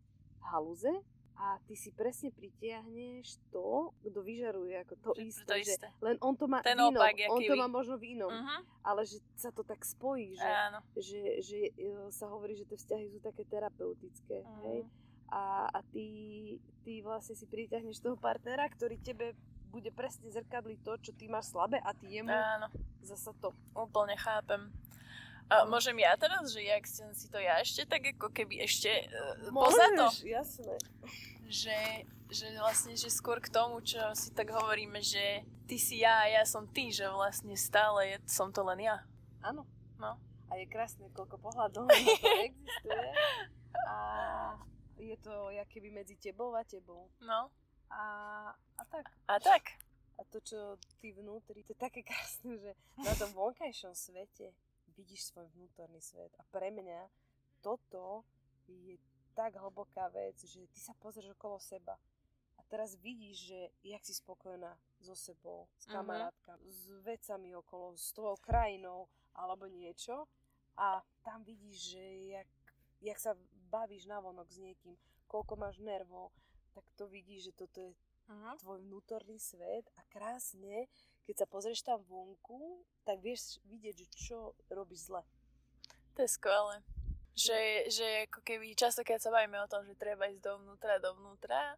haluze 0.43 0.89
a 1.35 1.61
ty 1.63 1.75
si 1.75 1.91
presne 1.91 2.33
pritiahneš 2.33 3.37
to, 3.47 3.93
kto 4.01 4.19
vyžaruje 4.19 4.73
ako 4.79 4.93
to 4.97 5.09
Že 5.13 5.21
isté, 5.23 5.45
to 5.45 5.53
že 5.55 5.73
isté. 5.75 5.87
len 5.99 6.17
on 6.17 6.33
to 6.33 6.45
má 6.45 6.59
Ten 6.59 6.73
inom, 6.75 6.91
opak, 6.91 7.13
on 7.29 7.37
to 7.37 7.45
jakýby. 7.45 7.61
má 7.61 7.67
možno 7.69 7.95
v 7.95 8.05
inom, 8.11 8.33
Mhm. 8.33 8.57
ale 8.81 9.01
že 9.03 9.17
sa 9.35 9.49
to 9.49 9.61
tak 9.61 9.85
spojí, 9.85 10.33
že, 10.33 10.49
Áno. 10.65 10.81
že, 10.95 11.21
že 11.39 11.57
e, 11.69 11.81
sa 12.09 12.25
hovorí, 12.25 12.53
že 12.53 12.65
tie 12.65 12.73
vzťahy 12.75 13.05
sú 13.07 13.19
také 13.19 13.45
terapeutické, 13.45 14.41
Mhm. 14.41 14.61
hej? 14.63 14.79
A, 15.29 15.43
a 15.67 15.79
ty, 15.85 16.07
ty 16.81 17.01
vlastne 17.01 17.35
si 17.35 17.45
pritiahneš 17.45 17.99
toho 17.99 18.15
partnera, 18.15 18.65
ktorý 18.65 18.97
tebe 18.97 19.37
bude 19.69 19.91
presne 19.91 20.31
zrkadliť 20.31 20.79
to, 20.81 20.93
čo 20.99 21.11
ty 21.13 21.27
máš 21.27 21.53
slabé 21.53 21.77
a 21.83 21.91
ty 21.93 22.19
jemu 22.19 22.31
Áno. 22.31 22.67
zasa 23.03 23.31
to. 23.37 23.53
Úplne 23.75 24.15
chápem. 24.17 24.71
A 25.47 25.63
môžem 25.63 25.95
ja 26.03 26.11
teraz, 26.19 26.51
že 26.51 26.59
jak 26.59 26.83
som 26.83 27.07
si 27.15 27.31
to 27.31 27.39
ja 27.39 27.63
ešte 27.63 27.87
tak 27.87 28.03
ako 28.03 28.27
keby 28.35 28.67
ešte 28.67 29.07
uh, 29.07 29.47
Môžeš, 29.47 30.27
jasné. 30.27 30.75
že, 31.47 31.77
že 32.27 32.51
vlastne, 32.59 32.99
že 32.99 33.07
skôr 33.07 33.39
k 33.39 33.47
tomu, 33.47 33.79
čo 33.79 33.99
si 34.11 34.35
tak 34.35 34.51
hovoríme, 34.51 34.99
že 34.99 35.47
ty 35.63 35.79
si 35.79 36.03
ja 36.03 36.27
a 36.27 36.31
ja 36.31 36.43
som 36.43 36.67
ty, 36.67 36.91
že 36.91 37.07
vlastne 37.07 37.55
stále 37.55 38.11
je, 38.11 38.15
som 38.27 38.51
to 38.51 38.59
len 38.67 38.83
ja. 38.83 38.99
Áno. 39.39 39.63
No. 39.95 40.19
A 40.51 40.59
je 40.59 40.67
krásne, 40.67 41.07
koľko 41.15 41.39
pohľadov 41.39 41.87
na 41.87 41.95
to 41.95 42.27
existuje. 42.51 43.07
A 43.87 43.95
je 44.99 45.15
to 45.23 45.31
keby 45.71 45.95
medzi 45.95 46.19
tebou 46.19 46.51
a 46.59 46.67
tebou. 46.67 47.07
No. 47.23 47.47
A, 47.89 48.03
a 48.77 48.83
tak. 48.85 49.05
A 49.27 49.39
tak. 49.39 49.63
A 50.17 50.25
to, 50.25 50.41
čo 50.41 50.57
ty 50.97 51.13
vnútri, 51.13 51.61
to 51.61 51.77
je 51.77 51.79
také 51.79 52.01
krásne, 52.01 52.57
že 52.57 52.71
na 52.97 53.13
tom 53.13 53.29
vonkajšom 53.31 53.93
svete 53.93 54.49
vidíš 54.97 55.29
svoj 55.29 55.45
vnútorný 55.53 56.01
svet. 56.01 56.33
A 56.41 56.43
pre 56.49 56.73
mňa 56.73 57.05
toto 57.61 58.25
je 58.65 58.97
tak 59.37 59.53
hlboká 59.55 60.09
vec, 60.09 60.33
že 60.41 60.65
ty 60.73 60.79
sa 60.81 60.97
pozrieš 60.97 61.37
okolo 61.37 61.61
seba 61.61 61.93
a 62.57 62.61
teraz 62.65 62.97
vidíš, 62.97 63.53
že 63.53 63.59
jak 63.85 64.01
si 64.01 64.17
spokojná 64.17 64.73
so 64.97 65.13
sebou, 65.13 65.69
s 65.77 65.85
Mhm. 65.85 65.93
kamarátkami, 65.93 66.65
s 66.73 66.89
vecami 67.05 67.53
okolo, 67.53 67.93
s 67.93 68.09
tvojou 68.17 68.41
krajinou 68.41 69.05
alebo 69.37 69.69
niečo 69.69 70.25
a 70.73 71.05
tam 71.21 71.45
vidíš, 71.45 71.93
že 71.93 72.03
jak, 72.33 72.49
jak 73.05 73.19
sa 73.21 73.31
bavíš 73.69 74.09
navonok 74.09 74.49
s 74.49 74.57
niekým, 74.57 74.97
koľko 75.29 75.53
máš 75.55 75.77
nervov, 75.77 76.33
tak 76.77 76.85
to 76.93 77.09
vidíš, 77.09 77.49
že 77.49 77.53
toto 77.57 77.81
je 77.81 77.97
Mhm. 78.27 78.59
tvoj 78.59 78.79
vnútorný 78.83 79.39
svet 79.39 79.87
a 79.95 80.03
krásne, 80.11 80.91
keď 81.23 81.35
sa 81.43 81.47
pozrieš 81.47 81.79
tam 81.83 82.03
vonku, 82.03 82.83
tak 83.07 83.23
vieš 83.23 83.63
vidieť, 83.63 84.03
že 84.03 84.07
čo 84.11 84.37
robíš 84.67 85.07
zle. 85.07 85.23
To 86.15 86.19
je 86.21 86.29
skvelé. 86.31 86.83
Že, 87.37 87.59
že 87.93 88.07
ako 88.27 88.41
keby 88.41 88.73
častokrát 88.75 89.21
sa 89.21 89.31
bavíme 89.31 89.61
o 89.61 89.69
tom, 89.69 89.85
že 89.85 89.95
treba 89.95 90.27
ísť 90.27 90.43
dovnútra, 90.43 90.97
dovnútra, 90.99 91.77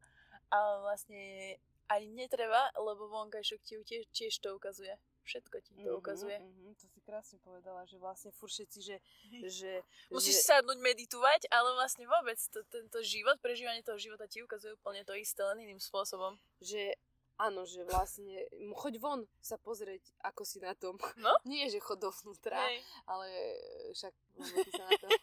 ale 0.49 0.73
vlastne 0.81 1.59
ani 1.91 2.07
netreba, 2.15 2.71
lebo 2.79 3.11
vonkajšok 3.11 3.61
ti 3.61 3.75
tiež, 3.83 4.03
tiež 4.09 4.33
to 4.39 4.55
ukazuje. 4.55 4.95
Všetko 5.29 5.55
ti 5.61 5.77
to 5.77 5.93
ukazuje. 5.93 6.41
Mhm, 6.41 6.73
to 6.73 6.89
si 6.89 6.99
krásne 7.05 7.37
povedala, 7.45 7.85
že 7.85 8.01
vlastne 8.01 8.33
furt 8.33 8.49
všetci, 8.49 8.79
že... 8.81 8.97
že 9.61 9.85
Musíš 10.09 10.41
že, 10.41 10.49
sadnúť 10.49 10.81
meditovať, 10.81 11.53
ale 11.53 11.77
vlastne 11.77 12.09
vôbec 12.09 12.41
to, 12.49 12.65
tento 12.65 12.97
život, 13.05 13.37
prežívanie 13.37 13.85
toho 13.85 14.01
života 14.01 14.25
ti 14.25 14.41
ukazuje 14.41 14.73
úplne 14.73 15.05
to 15.05 15.13
isté, 15.13 15.45
len 15.45 15.69
iným 15.69 15.77
spôsobom. 15.77 16.41
že 16.57 16.97
áno, 17.39 17.63
že 17.63 17.87
vlastne 17.87 18.43
choď 18.75 18.99
von 18.99 19.23
sa 19.39 19.55
pozrieť, 19.55 20.03
ako 20.25 20.43
si 20.43 20.59
na 20.59 20.75
tom. 20.75 20.99
No. 21.21 21.31
Nie, 21.47 21.71
že 21.71 21.79
chod 21.79 22.03
dovnútra, 22.03 22.57
Hej. 22.57 22.83
ale 23.07 23.27
však 23.95 24.13
sa 24.75 24.83
na 24.83 24.91
tom... 24.99 25.09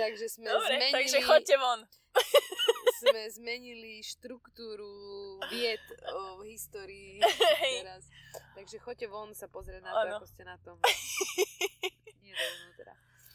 takže 0.00 0.26
sme 0.30 0.48
Dobre, 0.48 0.78
zmenili... 0.78 0.94
takže 0.94 1.18
choďte 1.26 1.56
von. 1.60 1.80
Sme 3.04 3.22
zmenili 3.30 4.00
štruktúru 4.00 4.88
vied 5.48 5.82
o 6.10 6.40
histórii 6.42 7.20
teraz. 7.76 8.08
Takže 8.54 8.76
choďte 8.78 9.06
von 9.06 9.30
sa 9.30 9.46
pozrieť 9.46 9.80
na 9.80 9.90
to, 9.90 9.98
Áno. 10.00 10.16
ako 10.16 10.26
ste 10.26 10.42
na 10.42 10.56
tom. 10.58 10.76
Nie 12.22 12.32
dovnútra. 12.32 12.92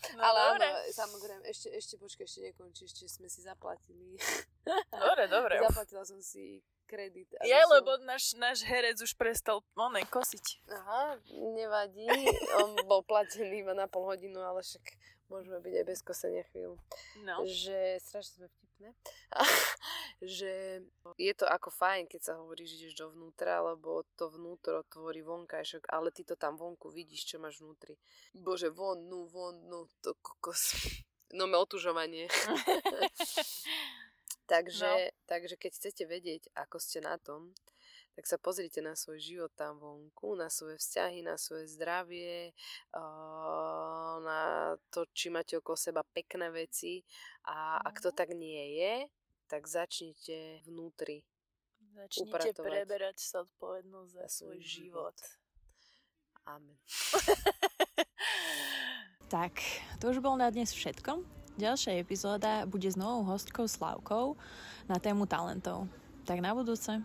No 0.09 0.21
Ale 0.21 0.39
dobre. 0.49 0.65
áno, 0.65 0.69
samozrejme, 0.89 1.43
ešte, 1.45 1.67
ešte 1.69 1.95
počkaj, 1.95 2.25
ešte 2.25 2.41
nekončí, 2.43 2.81
ešte 2.83 3.05
sme 3.05 3.27
si 3.27 3.39
zaplatili. 3.39 4.17
Dobre, 4.89 5.25
dobre. 5.27 5.57
Zaplatila 5.59 6.01
som 6.03 6.17
si 6.19 6.61
kredit. 6.85 7.29
Je, 7.39 7.53
som- 7.53 7.71
lebo 7.71 7.97
náš, 7.99 8.33
náš 8.35 8.61
herec 8.61 8.97
už 8.97 9.13
prestal 9.13 9.61
oné, 9.73 10.01
kosiť. 10.03 10.65
Aha, 10.67 11.17
nevadí. 11.55 12.05
On 12.59 12.77
bol 12.85 13.01
platený 13.01 13.61
iba 13.61 13.73
na 13.73 13.85
pol 13.85 14.05
hodinu, 14.05 14.37
ale 14.39 14.61
však 14.61 14.81
môžeme 15.25 15.57
byť 15.57 15.73
aj 15.75 15.85
bez 15.85 15.99
kosenia 16.01 16.43
chvíľu. 16.47 16.77
No. 17.23 17.41
Že 17.43 17.77
strašne 17.99 18.33
sme 18.35 18.47
vtipné. 18.79 18.95
že 20.23 20.83
je 21.19 21.33
to 21.35 21.45
ako 21.47 21.69
fajn, 21.71 22.07
keď 22.07 22.21
sa 22.23 22.33
hovorí, 22.39 22.63
že 22.63 22.79
ideš 22.79 23.07
dovnútra, 23.07 23.59
lebo 23.63 24.07
to 24.15 24.31
vnútro 24.31 24.83
tvorí 24.87 25.23
vonkajšok, 25.23 25.91
ale 25.91 26.11
ty 26.11 26.23
to 26.23 26.39
tam 26.39 26.55
vonku 26.55 26.91
vidíš, 26.91 27.35
čo 27.35 27.37
máš 27.39 27.59
vnútri. 27.59 27.99
Bože, 28.35 28.71
von, 28.71 29.07
no, 29.07 29.27
von, 29.27 29.55
no, 29.67 29.87
to 30.03 30.15
kokos. 30.23 30.75
No, 31.35 31.45
me 31.45 31.59
otužovanie. 31.59 32.25
takže, 34.51 34.89
No. 34.89 35.13
takže 35.29 35.55
keď 35.61 35.71
chcete 35.77 36.03
vedieť, 36.09 36.49
ako 36.57 36.81
ste 36.81 37.05
na 37.05 37.21
tom, 37.21 37.53
tak 38.19 38.27
sa 38.27 38.35
pozrite 38.35 38.83
na 38.83 38.99
svoj 38.99 39.15
život 39.15 39.51
tam 39.55 39.79
vonku, 39.79 40.35
na 40.35 40.51
svoje 40.51 40.75
vzťahy, 40.75 41.23
na 41.23 41.39
svoje 41.39 41.71
zdravie, 41.71 42.51
na 44.19 44.75
to, 44.91 45.07
či 45.15 45.31
máte 45.31 45.55
okolo 45.55 45.79
seba 45.79 46.03
pekné 46.03 46.51
veci 46.51 46.99
a 47.47 47.79
ak 47.79 48.03
to 48.03 48.11
Mhm. 48.11 48.17
tak 48.19 48.35
nie 48.35 48.75
je, 48.75 49.07
tak 49.47 49.71
začnite 49.71 50.67
vnútri. 50.67 51.23
Začnite 51.95 52.27
upratovať 52.27 52.59
preberať 52.59 53.17
zodpovednosť 53.23 54.11
za 54.11 54.27
za 54.27 54.27
svoj 54.27 54.59
život. 54.67 55.15
Amen. 56.43 56.75
Tak, 59.29 59.61
to 60.01 60.09
už 60.09 60.25
bolo 60.25 60.41
na 60.41 60.49
dnes 60.49 60.73
všetko. 60.73 61.21
Ďalšia 61.55 62.01
epizóda 62.01 62.65
bude 62.65 62.89
s 62.89 62.97
novou 62.97 63.21
hostkou 63.29 63.69
Slavkou 63.69 64.33
na 64.89 64.97
tému 64.97 65.29
talentov. 65.29 65.85
Tak 66.25 66.41
na 66.41 66.57
budúce. 66.57 66.99